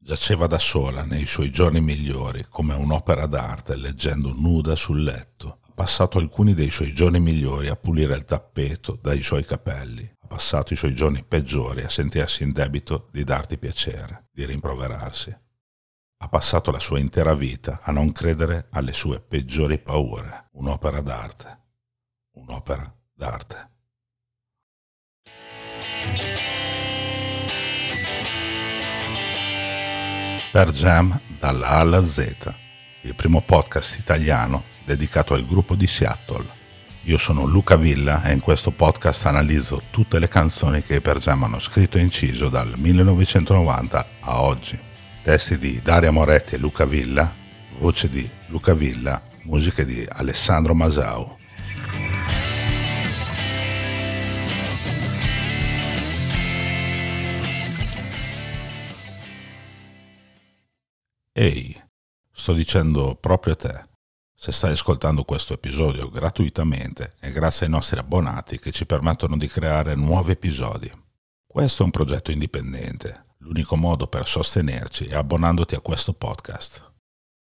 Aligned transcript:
Giaceva 0.00 0.46
da 0.46 0.58
sola 0.58 1.02
nei 1.02 1.26
suoi 1.26 1.50
giorni 1.50 1.80
migliori 1.80 2.46
come 2.48 2.72
un'opera 2.74 3.26
d'arte 3.26 3.76
leggendo 3.76 4.32
nuda 4.32 4.76
sul 4.76 5.02
letto. 5.02 5.58
Ha 5.68 5.72
passato 5.74 6.18
alcuni 6.18 6.54
dei 6.54 6.70
suoi 6.70 6.94
giorni 6.94 7.18
migliori 7.20 7.68
a 7.68 7.76
pulire 7.76 8.14
il 8.14 8.24
tappeto 8.24 8.98
dai 9.02 9.22
suoi 9.22 9.44
capelli. 9.44 10.08
Ha 10.20 10.26
passato 10.26 10.72
i 10.72 10.76
suoi 10.76 10.94
giorni 10.94 11.24
peggiori 11.24 11.82
a 11.82 11.88
sentirsi 11.88 12.44
in 12.44 12.52
debito 12.52 13.08
di 13.10 13.24
darti 13.24 13.58
piacere, 13.58 14.28
di 14.32 14.46
rimproverarsi. 14.46 15.36
Ha 16.20 16.28
passato 16.28 16.70
la 16.70 16.80
sua 16.80 16.98
intera 16.98 17.34
vita 17.34 17.80
a 17.82 17.92
non 17.92 18.12
credere 18.12 18.68
alle 18.70 18.92
sue 18.92 19.20
peggiori 19.20 19.78
paure. 19.78 20.48
Un'opera 20.52 21.00
d'arte. 21.00 21.66
Un'opera 22.34 22.90
d'arte. 23.12 23.70
Per 30.50 30.70
Jam 30.70 31.20
dalla 31.38 31.68
A 31.68 31.78
alla 31.80 32.02
Z, 32.02 32.54
il 33.02 33.14
primo 33.14 33.42
podcast 33.42 33.98
italiano 33.98 34.64
dedicato 34.82 35.34
al 35.34 35.44
gruppo 35.44 35.74
di 35.74 35.86
Seattle. 35.86 36.46
Io 37.02 37.18
sono 37.18 37.44
Luca 37.44 37.76
Villa 37.76 38.22
e 38.22 38.32
in 38.32 38.40
questo 38.40 38.70
podcast 38.70 39.26
analizzo 39.26 39.82
tutte 39.90 40.18
le 40.18 40.26
canzoni 40.26 40.82
che 40.82 40.96
i 40.96 41.00
Per 41.02 41.18
Jam 41.18 41.44
hanno 41.44 41.58
scritto 41.58 41.98
e 41.98 42.00
inciso 42.00 42.48
dal 42.48 42.72
1990 42.76 44.06
a 44.20 44.40
oggi. 44.40 44.80
Testi 45.22 45.58
di 45.58 45.82
Daria 45.82 46.10
Moretti 46.10 46.54
e 46.54 46.58
Luca 46.58 46.86
Villa, 46.86 47.30
voce 47.78 48.08
di 48.08 48.26
Luca 48.46 48.72
Villa, 48.72 49.20
musiche 49.42 49.84
di 49.84 50.06
Alessandro 50.08 50.74
Masau. 50.74 51.36
Ehi, 61.40 61.72
sto 62.32 62.52
dicendo 62.52 63.14
proprio 63.14 63.52
a 63.52 63.56
te. 63.56 63.84
Se 64.34 64.50
stai 64.50 64.72
ascoltando 64.72 65.22
questo 65.22 65.52
episodio 65.52 66.10
gratuitamente 66.10 67.14
è 67.20 67.30
grazie 67.30 67.66
ai 67.66 67.70
nostri 67.70 68.00
abbonati 68.00 68.58
che 68.58 68.72
ci 68.72 68.86
permettono 68.86 69.36
di 69.36 69.46
creare 69.46 69.94
nuovi 69.94 70.32
episodi. 70.32 70.90
Questo 71.46 71.82
è 71.82 71.84
un 71.84 71.92
progetto 71.92 72.32
indipendente. 72.32 73.26
L'unico 73.38 73.76
modo 73.76 74.08
per 74.08 74.26
sostenerci 74.26 75.06
è 75.06 75.14
abbonandoti 75.14 75.76
a 75.76 75.80
questo 75.80 76.12
podcast. 76.12 76.94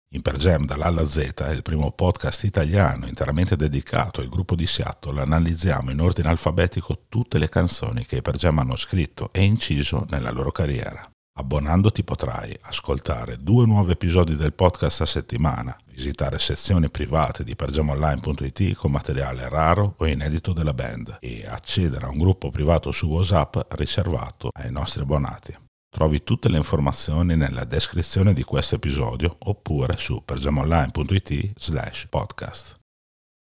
In 0.10 0.24
Per 0.24 0.36
Jam 0.36 0.66
dall'A 0.66 0.88
alla 0.88 1.08
Z 1.08 1.36
è 1.38 1.52
il 1.52 1.62
primo 1.62 1.94
podcast 1.94 2.44
italiano 2.44 3.08
interamente 3.08 3.56
dedicato 3.56 4.20
al 4.20 4.28
gruppo 4.28 4.56
di 4.56 4.68
Seattle. 4.68 5.22
Analizziamo 5.22 5.90
in 5.90 6.02
ordine 6.02 6.28
alfabetico 6.28 7.06
tutte 7.08 7.38
le 7.38 7.48
canzoni 7.48 8.06
che 8.06 8.18
i 8.18 8.22
Per 8.22 8.36
Jam 8.36 8.60
hanno 8.60 8.76
scritto 8.76 9.32
e 9.32 9.42
inciso 9.46 10.06
nella 10.10 10.32
loro 10.32 10.52
carriera. 10.52 11.10
Abbonandoti 11.40 12.04
potrai 12.04 12.54
ascoltare 12.64 13.38
due 13.40 13.66
nuovi 13.66 13.92
episodi 13.92 14.36
del 14.36 14.52
podcast 14.52 15.00
a 15.00 15.06
settimana, 15.06 15.74
visitare 15.86 16.38
sezioni 16.38 16.90
private 16.90 17.46
di 17.46 17.56
pergiamonline.it 17.56 18.76
con 18.76 18.92
materiale 18.92 19.48
raro 19.48 19.96
o 20.00 20.06
inedito 20.06 20.52
della 20.52 20.74
band 20.74 21.16
e 21.22 21.46
accedere 21.48 22.06
a 22.06 22.10
un 22.10 22.18
gruppo 22.18 22.50
privato 22.50 22.92
su 22.92 23.08
WhatsApp 23.08 23.56
riservato 23.70 24.50
ai 24.52 24.70
nostri 24.70 25.02
abbonati. 25.02 25.56
Trovi 25.90 26.24
tutte 26.26 26.50
le 26.50 26.58
informazioni 26.58 27.38
nella 27.38 27.64
descrizione 27.64 28.34
di 28.34 28.44
questo 28.44 28.76
episodio 28.76 29.38
oppure 29.40 29.96
su 29.96 30.22
pergiamonline.it 30.26 31.54
slash 31.56 32.08
podcast. 32.10 32.78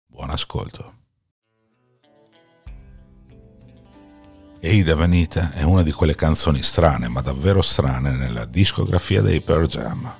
Buon 0.05 0.31
ascolto. 0.31 1.04
Eida 4.65 4.95
Vanita 4.95 5.51
è 5.51 5.61
una 5.61 5.83
di 5.83 5.91
quelle 5.91 6.15
canzoni 6.15 6.63
strane, 6.63 7.07
ma 7.07 7.21
davvero 7.21 7.61
strane, 7.61 8.09
nella 8.09 8.45
discografia 8.45 9.21
dei 9.21 9.39
Pearl 9.39 9.67
Jam. 9.67 10.15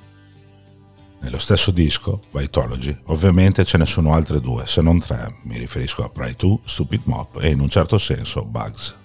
Nello 1.21 1.39
stesso 1.39 1.71
disco, 1.71 2.21
Vitology, 2.31 2.95
ovviamente 3.05 3.65
ce 3.65 3.79
ne 3.79 3.87
sono 3.87 4.13
altre 4.13 4.39
due, 4.41 4.67
se 4.67 4.83
non 4.83 4.99
tre, 4.99 5.39
mi 5.45 5.57
riferisco 5.57 6.03
a 6.03 6.09
Pry 6.09 6.35
2, 6.37 6.59
Stupid 6.63 7.01
Mop 7.05 7.39
e 7.41 7.49
in 7.49 7.59
un 7.59 7.69
certo 7.69 7.97
senso 7.97 8.45
Bugs. 8.45 8.95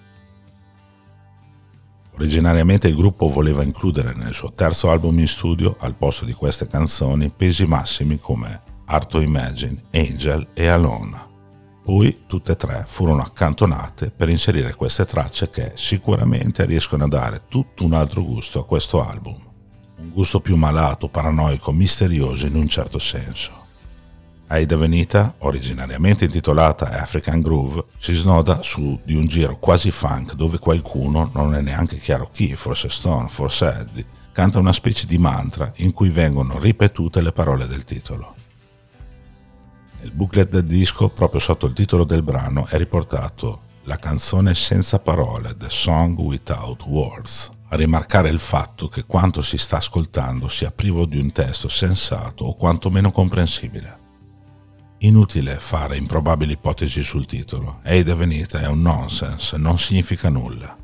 Originariamente 2.13 2.87
il 2.87 2.95
gruppo 2.95 3.27
voleva 3.27 3.63
includere 3.63 4.13
nel 4.13 4.35
suo 4.35 4.53
terzo 4.53 4.91
album 4.91 5.17
in 5.17 5.27
studio, 5.27 5.75
al 5.79 5.95
posto 5.95 6.23
di 6.23 6.33
queste 6.33 6.67
canzoni, 6.67 7.33
pesi 7.35 7.65
massimi 7.65 8.19
come 8.19 8.61
Art 8.85 9.09
to 9.09 9.19
Imagine, 9.19 9.81
Angel 9.91 10.49
e 10.53 10.67
Alone. 10.67 11.29
Poi 11.91 12.23
tutte 12.25 12.53
e 12.53 12.55
tre 12.55 12.85
furono 12.87 13.21
accantonate 13.21 14.11
per 14.11 14.29
inserire 14.29 14.73
queste 14.75 15.03
tracce 15.03 15.49
che 15.49 15.73
sicuramente 15.75 16.65
riescono 16.65 17.03
a 17.03 17.09
dare 17.09 17.41
tutto 17.49 17.83
un 17.83 17.91
altro 17.91 18.23
gusto 18.23 18.61
a 18.61 18.65
questo 18.65 19.03
album. 19.03 19.35
Un 19.97 20.09
gusto 20.11 20.39
più 20.39 20.55
malato, 20.55 21.09
paranoico, 21.09 21.73
misterioso 21.73 22.47
in 22.47 22.55
un 22.55 22.69
certo 22.69 22.97
senso. 22.97 23.65
Aida 24.47 24.77
Venita, 24.77 25.35
originariamente 25.39 26.23
intitolata 26.23 27.01
African 27.01 27.41
Groove, 27.41 27.83
si 27.97 28.13
snoda 28.13 28.63
su 28.63 28.97
di 29.03 29.15
un 29.15 29.27
giro 29.27 29.59
quasi 29.59 29.91
funk 29.91 30.35
dove 30.35 30.59
qualcuno, 30.59 31.29
non 31.33 31.53
è 31.53 31.59
neanche 31.59 31.97
chiaro 31.97 32.29
chi, 32.31 32.55
forse 32.55 32.87
Stone, 32.87 33.27
forse 33.27 33.67
Eddie, 33.67 34.05
canta 34.31 34.59
una 34.59 34.71
specie 34.71 35.05
di 35.05 35.17
mantra 35.17 35.69
in 35.77 35.91
cui 35.91 36.07
vengono 36.07 36.57
ripetute 36.57 37.21
le 37.21 37.33
parole 37.33 37.67
del 37.67 37.83
titolo. 37.83 38.35
Nel 40.01 40.13
booklet 40.13 40.49
del 40.49 40.65
disco, 40.65 41.09
proprio 41.09 41.39
sotto 41.39 41.67
il 41.67 41.73
titolo 41.73 42.05
del 42.05 42.23
brano, 42.23 42.65
è 42.65 42.75
riportato 42.75 43.61
la 43.83 43.97
canzone 43.97 44.55
senza 44.55 44.97
parole, 44.97 45.55
The 45.55 45.69
Song 45.69 46.17
Without 46.17 46.85
Words, 46.87 47.51
a 47.67 47.75
rimarcare 47.75 48.29
il 48.29 48.39
fatto 48.39 48.87
che 48.87 49.05
quanto 49.05 49.43
si 49.43 49.59
sta 49.59 49.77
ascoltando 49.77 50.47
sia 50.47 50.71
privo 50.71 51.05
di 51.05 51.19
un 51.19 51.31
testo 51.31 51.67
sensato 51.67 52.45
o 52.45 52.55
quantomeno 52.55 53.11
comprensibile. 53.11 53.99
Inutile 55.01 55.57
fare 55.57 55.97
improbabili 55.97 56.53
ipotesi 56.53 57.03
sul 57.03 57.27
titolo, 57.27 57.79
Eide 57.83 58.15
Venita 58.15 58.59
è 58.59 58.65
un 58.65 58.81
nonsense, 58.81 59.57
non 59.57 59.77
significa 59.77 60.29
nulla. 60.29 60.80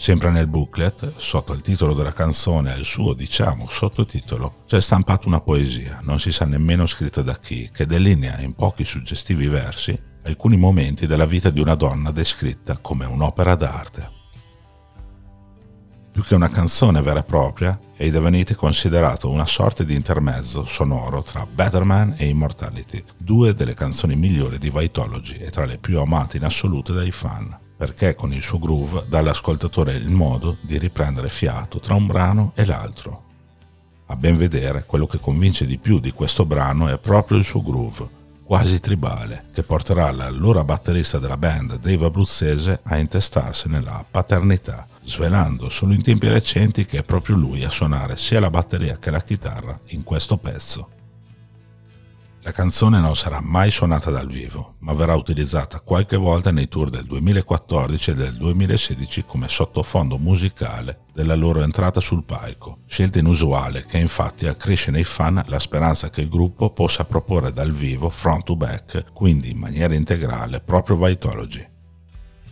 Sempre 0.00 0.30
nel 0.30 0.46
booklet, 0.46 1.12
sotto 1.18 1.52
il 1.52 1.60
titolo 1.60 1.92
della 1.92 2.14
canzone 2.14 2.74
e 2.74 2.78
il 2.78 2.86
suo, 2.86 3.12
diciamo, 3.12 3.68
sottotitolo, 3.68 4.62
c'è 4.66 4.80
stampata 4.80 5.28
una 5.28 5.42
poesia, 5.42 6.00
non 6.02 6.18
si 6.18 6.32
sa 6.32 6.46
nemmeno 6.46 6.86
scritta 6.86 7.20
da 7.20 7.38
chi, 7.38 7.68
che 7.70 7.84
delinea 7.84 8.40
in 8.40 8.54
pochi 8.54 8.86
suggestivi 8.86 9.46
versi 9.48 10.00
alcuni 10.22 10.56
momenti 10.56 11.06
della 11.06 11.26
vita 11.26 11.50
di 11.50 11.60
una 11.60 11.74
donna 11.74 12.12
descritta 12.12 12.78
come 12.78 13.04
un'opera 13.04 13.54
d'arte. 13.56 14.10
Più 16.10 16.22
che 16.22 16.34
una 16.34 16.48
canzone 16.48 17.02
vera 17.02 17.20
e 17.20 17.24
propria, 17.24 17.78
è 17.94 18.10
Vanity 18.10 18.54
considerato 18.54 19.28
una 19.28 19.44
sorta 19.44 19.82
di 19.82 19.94
intermezzo 19.94 20.64
sonoro 20.64 21.22
tra 21.22 21.44
Better 21.44 22.14
e 22.16 22.26
Immortality, 22.26 23.04
due 23.18 23.52
delle 23.52 23.74
canzoni 23.74 24.16
migliori 24.16 24.56
di 24.56 24.72
Vitology 24.74 25.36
e 25.36 25.50
tra 25.50 25.66
le 25.66 25.76
più 25.76 26.00
amate 26.00 26.38
in 26.38 26.44
assoluto 26.44 26.94
dai 26.94 27.10
fan 27.10 27.68
perché 27.80 28.14
con 28.14 28.30
il 28.30 28.42
suo 28.42 28.58
groove 28.58 29.06
dà 29.08 29.20
all'ascoltatore 29.20 29.94
il 29.94 30.10
modo 30.10 30.58
di 30.60 30.76
riprendere 30.76 31.30
fiato 31.30 31.78
tra 31.78 31.94
un 31.94 32.06
brano 32.06 32.52
e 32.54 32.66
l'altro. 32.66 33.24
A 34.08 34.16
ben 34.16 34.36
vedere, 34.36 34.84
quello 34.84 35.06
che 35.06 35.18
convince 35.18 35.64
di 35.64 35.78
più 35.78 35.98
di 35.98 36.10
questo 36.10 36.44
brano 36.44 36.88
è 36.88 36.98
proprio 36.98 37.38
il 37.38 37.44
suo 37.44 37.62
groove, 37.62 38.06
quasi 38.44 38.80
tribale, 38.80 39.46
che 39.50 39.62
porterà 39.62 40.10
l'allora 40.10 40.62
batterista 40.62 41.18
della 41.18 41.38
band 41.38 41.78
Dave 41.78 42.04
Abruzzese 42.04 42.80
a 42.82 42.98
intestarsi 42.98 43.70
nella 43.70 44.04
paternità, 44.10 44.86
svelando 45.02 45.70
solo 45.70 45.94
in 45.94 46.02
tempi 46.02 46.28
recenti 46.28 46.84
che 46.84 46.98
è 46.98 47.02
proprio 47.02 47.36
lui 47.36 47.64
a 47.64 47.70
suonare 47.70 48.18
sia 48.18 48.40
la 48.40 48.50
batteria 48.50 48.98
che 48.98 49.10
la 49.10 49.22
chitarra 49.22 49.80
in 49.86 50.02
questo 50.04 50.36
pezzo. 50.36 50.99
La 52.50 52.56
canzone 52.56 52.98
non 52.98 53.14
sarà 53.14 53.40
mai 53.40 53.70
suonata 53.70 54.10
dal 54.10 54.26
vivo, 54.26 54.74
ma 54.80 54.92
verrà 54.92 55.14
utilizzata 55.14 55.78
qualche 55.82 56.16
volta 56.16 56.50
nei 56.50 56.66
tour 56.66 56.90
del 56.90 57.04
2014 57.04 58.10
e 58.10 58.14
del 58.14 58.34
2016 58.34 59.24
come 59.24 59.48
sottofondo 59.48 60.18
musicale 60.18 61.02
della 61.14 61.36
loro 61.36 61.62
entrata 61.62 62.00
sul 62.00 62.24
palco, 62.24 62.78
scelta 62.86 63.20
inusuale 63.20 63.84
che 63.86 63.98
infatti 63.98 64.48
accresce 64.48 64.90
nei 64.90 65.04
fan 65.04 65.40
la 65.46 65.60
speranza 65.60 66.10
che 66.10 66.22
il 66.22 66.28
gruppo 66.28 66.72
possa 66.72 67.04
proporre 67.04 67.52
dal 67.52 67.70
vivo 67.70 68.08
front 68.10 68.42
to 68.42 68.56
back, 68.56 69.12
quindi 69.12 69.52
in 69.52 69.58
maniera 69.58 69.94
integrale, 69.94 70.58
proprio 70.58 70.96
Vitology. 70.96 71.64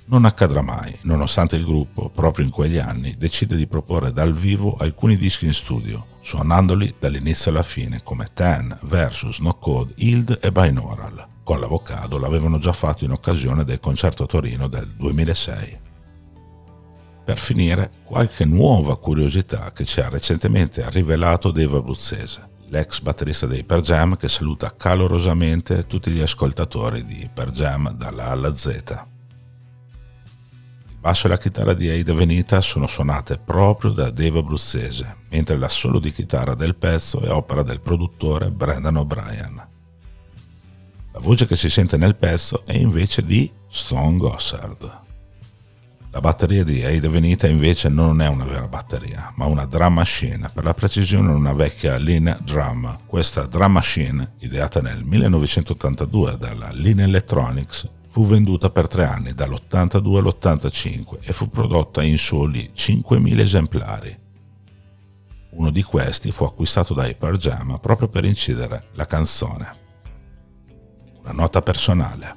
Non 0.05 0.25
accadrà 0.25 0.63
mai, 0.63 0.97
nonostante 1.03 1.57
il 1.57 1.65
gruppo, 1.65 2.09
proprio 2.09 2.45
in 2.45 2.53
quegli 2.53 2.79
anni, 2.79 3.17
decide 3.19 3.57
di 3.57 3.67
proporre 3.67 4.13
dal 4.13 4.33
vivo 4.33 4.77
alcuni 4.79 5.17
dischi 5.17 5.47
in 5.47 5.53
studio, 5.53 6.18
suonandoli 6.29 6.97
dall'inizio 6.99 7.51
alla 7.51 7.63
fine 7.63 8.03
come 8.03 8.29
Ten, 8.35 8.77
Versus, 8.83 9.39
No 9.39 9.55
Code, 9.55 9.95
Hild 9.97 10.39
e 10.43 10.53
Binaural. 10.53 11.27
Con 11.43 11.59
l'avocado 11.59 12.19
l'avevano 12.19 12.59
già 12.59 12.75
fatto 12.75 13.05
in 13.05 13.13
occasione 13.13 13.65
del 13.65 13.81
concerto 13.81 14.25
a 14.25 14.27
Torino 14.27 14.69
del 14.69 14.87
2006. 14.89 15.81
Per 17.25 17.39
finire, 17.39 17.93
qualche 18.05 18.45
nuova 18.45 18.99
curiosità 18.99 19.73
che 19.73 19.87
ci 19.87 20.03
ha 20.03 20.11
recentemente 20.11 20.85
rivelato 20.91 21.51
Dave 21.51 21.79
Abruzzese, 21.79 22.47
l'ex 22.69 23.01
batterista 23.01 23.47
dei 23.47 23.65
Per 23.65 23.81
Jam 23.81 24.19
che 24.19 24.29
saluta 24.29 24.75
calorosamente 24.77 25.87
tutti 25.87 26.11
gli 26.11 26.21
ascoltatori 26.21 27.07
di 27.07 27.27
Per 27.33 27.51
Jam 27.53 27.91
dalla 27.93 28.27
A 28.27 28.31
alla 28.33 28.55
Z. 28.55 29.17
basso 31.09 31.27
e 31.27 31.31
la 31.31 31.39
chitarra 31.39 31.73
di 31.73 31.89
Aida 31.89 32.13
Venita 32.13 32.61
sono 32.61 32.87
suonate 32.87 33.39
proprio 33.39 33.93
da 33.93 34.11
Dave 34.11 34.41
Abruzzese, 34.41 35.21
mentre 35.31 35.57
l'assolo 35.57 36.01
di 36.01 36.13
chitarra 36.13 36.55
del 36.55 36.75
pezzo 36.75 37.21
è 37.21 37.31
opera 37.31 37.63
del 37.63 37.81
produttore 37.81 38.51
Brendan 38.51 38.97
O'Brien. 38.97 39.69
La 41.15 41.21
voce 41.21 41.47
che 41.47 41.57
si 41.57 41.71
sente 41.71 41.97
nel 41.97 42.15
pezzo 42.15 42.63
è 42.67 42.77
invece 42.77 43.25
di 43.25 43.51
Stone 43.71 44.19
Gossard. 44.19 45.01
La 46.11 46.21
batteria 46.21 46.63
di 46.63 46.85
Aida 46.85 47.09
Venita 47.09 47.47
invece 47.47 47.89
non 47.89 48.21
è 48.21 48.29
una 48.29 48.45
vera 48.45 48.69
batteria, 48.69 49.33
ma 49.37 49.47
una 49.47 49.65
drum 49.65 49.95
machine, 49.95 50.51
per 50.53 50.65
la 50.65 50.75
precisione 50.75 51.33
una 51.33 51.55
vecchia 51.55 51.97
Lean 51.97 52.39
Drum. 52.45 52.99
Questa 53.07 53.47
drum 53.47 53.73
machine, 53.73 54.35
ideata 54.41 54.83
nel 54.83 55.03
1982 55.05 56.37
dalla 56.37 56.71
Lean 56.73 57.01
Electronics, 57.01 57.97
fu 58.19 58.27
venduta 58.27 58.69
per 58.69 58.89
tre 58.89 59.05
anni 59.05 59.33
dall'82 59.33 60.17
all'85 60.17 61.19
e 61.21 61.33
fu 61.33 61.49
prodotta 61.49 62.03
in 62.03 62.19
soli 62.19 62.73
5.000 62.75 63.39
esemplari. 63.39 64.19
Uno 65.51 65.71
di 65.71 65.85
questi 65.85 66.33
fu 66.33 66.43
acquistato 66.43 66.95
da 66.95 67.07
Hyper 67.07 67.37
Jam 67.37 67.79
proprio 67.81 68.09
per 68.09 68.25
incidere 68.25 68.89
la 68.95 69.07
canzone. 69.07 69.77
Una 71.21 71.31
nota 71.31 71.63
personale. 71.63 72.37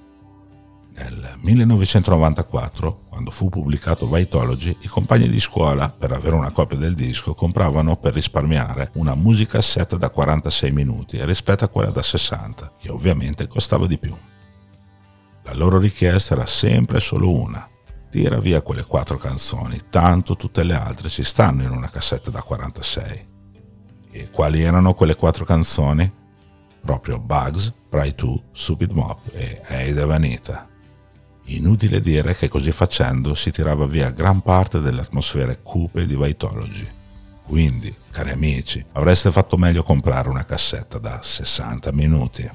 Nel 0.93 1.37
1994, 1.39 3.05
quando 3.09 3.31
fu 3.31 3.49
pubblicato 3.49 4.07
Vitology, 4.07 4.77
i 4.81 4.87
compagni 4.87 5.29
di 5.29 5.39
scuola, 5.39 5.89
per 5.89 6.11
avere 6.11 6.35
una 6.35 6.51
copia 6.51 6.77
del 6.77 6.93
disco, 6.93 7.33
compravano 7.33 7.97
per 7.97 8.13
risparmiare 8.13 8.91
una 8.97 9.15
musicassetta 9.15 9.97
da 9.97 10.11
46 10.11 10.71
minuti 10.73 11.25
rispetto 11.25 11.65
a 11.65 11.69
quella 11.69 11.89
da 11.89 12.03
60, 12.03 12.73
che 12.77 12.91
ovviamente 12.91 13.47
costava 13.47 13.87
di 13.87 13.97
più. 13.97 14.15
La 15.43 15.53
loro 15.53 15.79
richiesta 15.79 16.35
era 16.35 16.45
sempre 16.45 16.99
solo 16.99 17.31
una. 17.31 17.67
Tira 18.09 18.39
via 18.39 18.61
quelle 18.61 18.83
quattro 18.83 19.17
canzoni, 19.17 19.79
tanto 19.89 20.35
tutte 20.35 20.63
le 20.63 20.73
altre 20.73 21.09
ci 21.09 21.23
stanno 21.23 21.63
in 21.63 21.71
una 21.71 21.89
cassetta 21.89 22.29
da 22.29 22.41
46. 22.41 23.29
E 24.11 24.29
quali 24.29 24.61
erano 24.61 24.93
quelle 24.93 25.15
quattro 25.15 25.45
canzoni? 25.45 26.11
Proprio 26.81 27.19
Bugs, 27.19 27.73
Pry 27.89 28.13
2, 28.13 28.43
Stupid 28.51 28.91
Mop 28.91 29.21
e 29.33 29.61
Hey 29.65 29.93
Vanita. 29.93 30.67
Inutile 31.45 32.01
dire 32.01 32.35
che 32.35 32.47
così 32.49 32.71
facendo 32.71 33.33
si 33.33 33.51
tirava 33.51 33.85
via 33.85 34.11
gran 34.11 34.41
parte 34.41 34.79
delle 34.79 35.01
atmosfere 35.01 35.61
cupe 35.61 36.05
di 36.05 36.15
Vitology. 36.15 36.87
Quindi, 37.45 37.93
cari 38.11 38.31
amici, 38.31 38.83
avreste 38.93 39.31
fatto 39.31 39.57
meglio 39.57 39.83
comprare 39.83 40.29
una 40.29 40.45
cassetta 40.45 40.97
da 40.97 41.19
60 41.21 41.91
minuti. 41.91 42.49